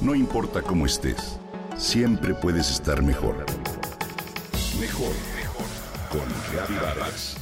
[0.00, 1.38] No importa cómo estés,
[1.76, 3.44] siempre puedes estar mejor.
[4.80, 5.66] Mejor, mejor.
[6.10, 7.36] Con Vargas.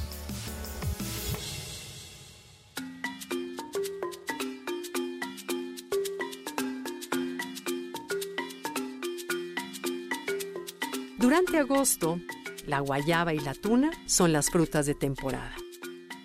[11.16, 12.18] Durante agosto,
[12.66, 15.54] la guayaba y la tuna son las frutas de temporada.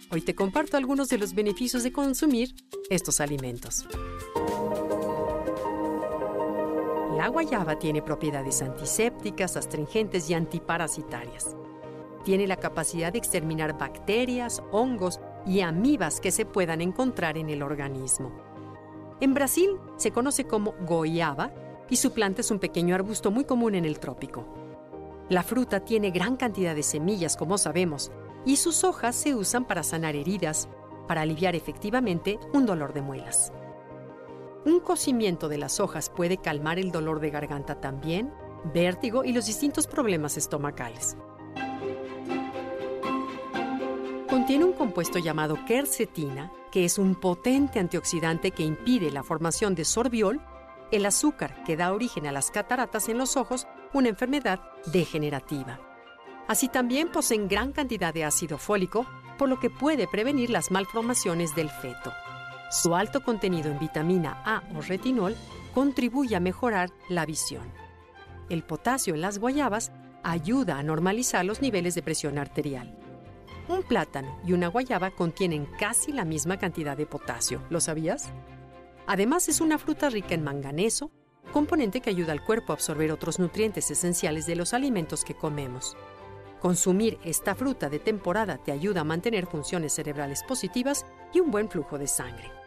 [0.09, 2.55] Hoy te comparto algunos de los beneficios de consumir
[2.89, 3.86] estos alimentos.
[7.24, 11.56] La guayaba tiene propiedades antisépticas, astringentes y antiparasitarias.
[12.25, 17.64] Tiene la capacidad de exterminar bacterias, hongos y amibas que se puedan encontrar en el
[17.64, 18.30] organismo.
[19.21, 21.54] En Brasil se conoce como goiaba
[21.89, 24.44] y su planta es un pequeño arbusto muy común en el trópico.
[25.30, 28.11] La fruta tiene gran cantidad de semillas, como sabemos,
[28.46, 30.68] y sus hojas se usan para sanar heridas,
[31.08, 33.53] para aliviar efectivamente un dolor de muelas.
[34.66, 38.34] Un cocimiento de las hojas puede calmar el dolor de garganta también,
[38.73, 41.17] vértigo y los distintos problemas estomacales.
[44.30, 49.83] Contiene un compuesto llamado quercetina, que es un potente antioxidante que impide la formación de
[49.83, 50.42] sorbiol,
[50.92, 55.81] el azúcar que da origen a las cataratas en los ojos, una enfermedad degenerativa.
[56.48, 59.05] Así también poseen gran cantidad de ácido fólico,
[59.38, 62.14] por lo que puede prevenir las malformaciones del feto.
[62.73, 65.35] Su alto contenido en vitamina A o retinol
[65.75, 67.71] contribuye a mejorar la visión.
[68.49, 69.91] El potasio en las guayabas
[70.23, 72.97] ayuda a normalizar los niveles de presión arterial.
[73.67, 78.30] Un plátano y una guayaba contienen casi la misma cantidad de potasio, ¿lo sabías?
[79.05, 81.11] Además es una fruta rica en manganeso,
[81.52, 85.95] componente que ayuda al cuerpo a absorber otros nutrientes esenciales de los alimentos que comemos.
[86.59, 91.69] Consumir esta fruta de temporada te ayuda a mantener funciones cerebrales positivas y un buen
[91.69, 92.62] flujo de sangre.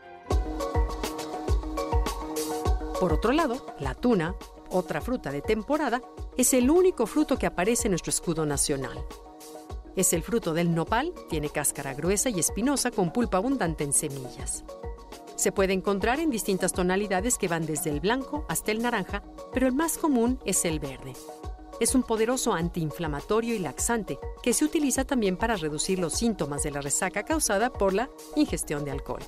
[3.00, 4.34] Por otro lado, la tuna,
[4.70, 6.00] otra fruta de temporada,
[6.36, 9.04] es el único fruto que aparece en nuestro escudo nacional.
[9.96, 14.64] Es el fruto del nopal, tiene cáscara gruesa y espinosa con pulpa abundante en semillas.
[15.36, 19.22] Se puede encontrar en distintas tonalidades que van desde el blanco hasta el naranja,
[19.52, 21.12] pero el más común es el verde.
[21.78, 26.70] Es un poderoso antiinflamatorio y laxante que se utiliza también para reducir los síntomas de
[26.70, 29.22] la resaca causada por la ingestión de alcohol.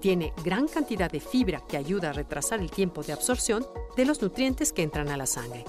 [0.00, 3.66] Tiene gran cantidad de fibra que ayuda a retrasar el tiempo de absorción
[3.96, 5.64] de los nutrientes que entran a la sangre.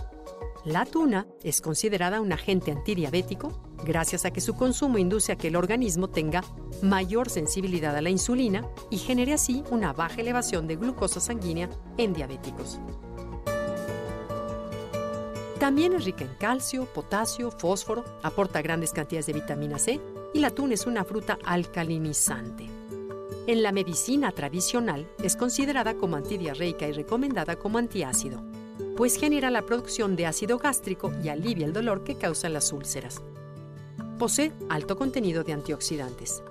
[0.63, 3.51] La tuna es considerada un agente antidiabético
[3.83, 6.43] gracias a que su consumo induce a que el organismo tenga
[6.81, 12.13] mayor sensibilidad a la insulina y genere así una baja elevación de glucosa sanguínea en
[12.13, 12.79] diabéticos.
[15.59, 19.99] También es rica en calcio, potasio, fósforo, aporta grandes cantidades de vitamina C
[20.33, 22.80] y la tuna es una fruta alcalinizante.
[23.47, 28.43] En la medicina tradicional es considerada como antidiarreica y recomendada como antiácido,
[28.95, 33.23] pues genera la producción de ácido gástrico y alivia el dolor que causan las úlceras.
[34.19, 36.43] Posee alto contenido de antioxidantes.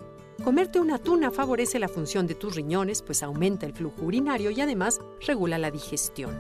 [0.43, 4.61] Comerte una tuna favorece la función de tus riñones, pues aumenta el flujo urinario y
[4.61, 6.37] además regula la digestión.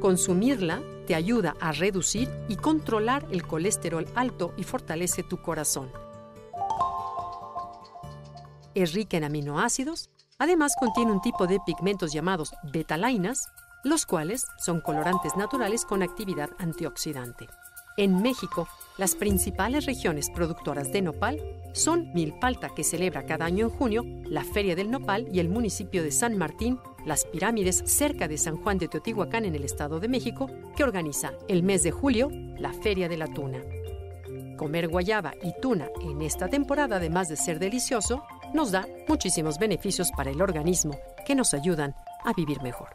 [0.00, 5.90] Consumirla te ayuda a reducir y controlar el colesterol alto y fortalece tu corazón
[8.82, 13.48] es rica en aminoácidos, además contiene un tipo de pigmentos llamados betalainas,
[13.84, 17.48] los cuales son colorantes naturales con actividad antioxidante.
[17.96, 21.40] En México, las principales regiones productoras de nopal
[21.72, 26.04] son Milpalta, que celebra cada año en junio la Feria del Nopal, y el municipio
[26.04, 30.08] de San Martín, las pirámides cerca de San Juan de Teotihuacán en el Estado de
[30.08, 33.58] México, que organiza el mes de julio la Feria de la Tuna.
[34.58, 40.10] Comer guayaba y tuna en esta temporada, además de ser delicioso, nos da muchísimos beneficios
[40.14, 42.88] para el organismo que nos ayudan a vivir mejor.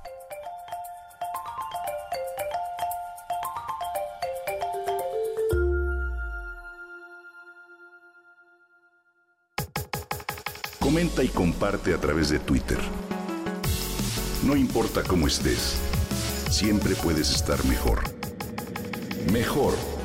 [10.80, 12.78] Comenta y comparte a través de Twitter.
[14.46, 15.80] No importa cómo estés,
[16.52, 18.04] siempre puedes estar mejor.